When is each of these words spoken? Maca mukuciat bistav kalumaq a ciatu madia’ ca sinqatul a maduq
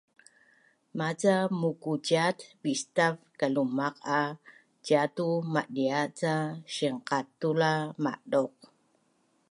Maca 0.97 1.35
mukuciat 1.59 2.37
bistav 2.61 3.13
kalumaq 3.39 3.95
a 4.19 4.21
ciatu 4.85 5.25
madia’ 5.53 5.99
ca 6.19 6.33
sinqatul 6.75 7.59
a 7.71 7.73
maduq 8.03 8.53